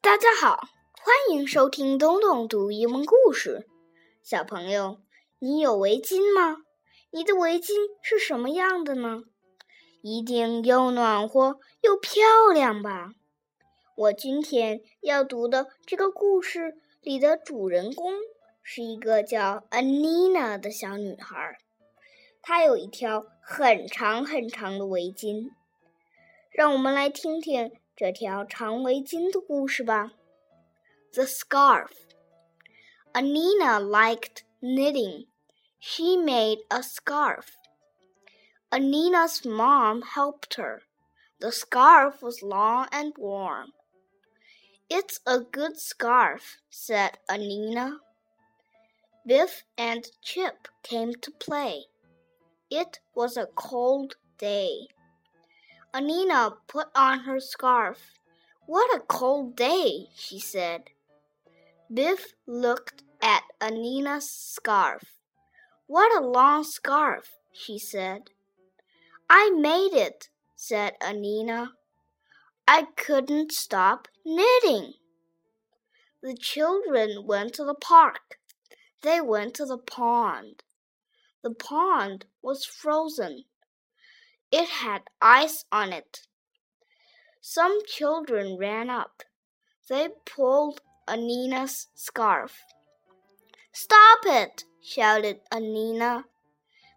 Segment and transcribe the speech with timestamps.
[0.00, 0.68] 大家好，
[1.02, 3.66] 欢迎收听东东读英文故事。
[4.22, 5.00] 小朋友，
[5.40, 6.58] 你有围巾吗？
[7.10, 9.22] 你的围巾是什么样的呢？
[10.00, 12.22] 一定又暖和又漂
[12.54, 13.10] 亮吧？
[13.96, 18.12] 我今天要读的这个故事里的主人公
[18.62, 21.58] 是一个叫 Anina 的小女孩，
[22.40, 25.50] 她有一条很长很长的围巾。
[26.52, 30.12] 让我们来听听这条长围巾的故事吧。
[31.14, 31.90] The scarf.
[33.12, 35.26] Anneena liked knitting.
[35.80, 37.56] She made a scarf.
[38.70, 40.82] Anneena's mom helped her.
[41.40, 43.72] The scarf was long and warm.
[44.88, 47.98] It's a good scarf, said Anneena.
[49.26, 51.86] Biff and Chip came to play.
[52.70, 54.86] It was a cold day.
[55.94, 58.18] Anneena put on her scarf.
[58.66, 60.90] What a cold day, she said.
[61.92, 65.14] Biff looked at Anneena's scarf.
[65.86, 68.30] What a long scarf, she said.
[69.30, 71.70] I made it, said Anneena.
[72.66, 74.92] I couldn't stop knitting.
[76.22, 78.38] The children went to the park.
[79.02, 80.62] They went to the pond.
[81.42, 83.44] The pond was frozen.
[84.50, 86.22] It had ice on it.
[87.40, 89.22] Some children ran up.
[89.88, 92.64] They pulled Anneena's scarf.
[93.72, 94.64] Stop it!
[94.82, 96.24] shouted Anneena.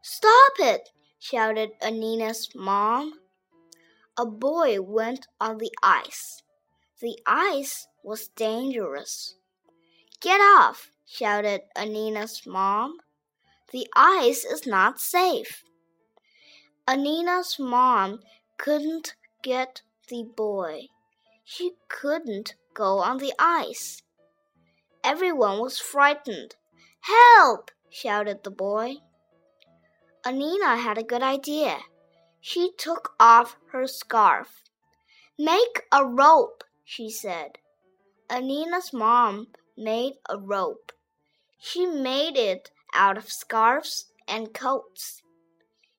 [0.02, 0.90] Stop it!
[1.20, 3.20] shouted Anneena's mom.
[4.18, 6.44] A boy went on the ice.
[7.02, 9.36] The ice was dangerous.
[10.22, 10.92] Get off!
[11.06, 12.98] shouted Anneena's mom.
[13.72, 15.64] The ice is not safe.
[16.88, 18.22] Anneena's mom
[18.58, 20.88] couldn't get the boy.
[21.44, 24.02] She couldn't go on the ice.
[25.04, 26.56] Everyone was frightened.
[27.02, 27.72] Help!
[27.90, 28.96] shouted the boy.
[30.26, 31.78] Anneena had a good idea.
[32.40, 34.64] She took off her scarf.
[35.38, 37.60] Make a rope, she said.
[38.30, 40.92] Anneena's mom made a rope.
[41.60, 45.21] She made it out of scarves and coats.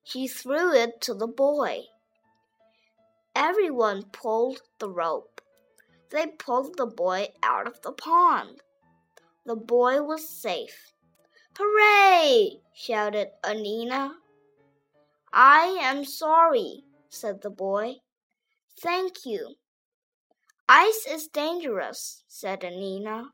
[0.03, 1.83] She threw it to the boy.
[3.35, 5.41] Everyone pulled the rope.
[6.11, 8.61] They pulled the boy out of the pond.
[9.45, 10.93] The boy was safe.
[11.57, 12.61] Hooray!
[12.73, 14.11] shouted Anneena.
[15.31, 17.95] I am sorry, said the boy.
[18.79, 19.55] Thank you.
[20.67, 23.25] Ice is dangerous, said Anneena.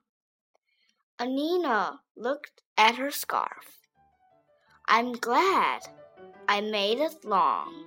[1.19, 3.80] Anneena looked at her scarf.
[4.88, 5.81] I'm glad
[6.52, 7.86] I made it long,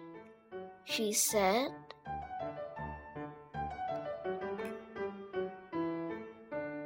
[0.84, 1.73] she said.